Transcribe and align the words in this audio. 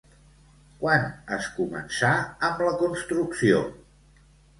Quan 0.83 1.03
es 1.35 1.49
començà 1.57 2.13
amb 2.47 2.63
la 2.69 2.71
construcció? 2.79 3.61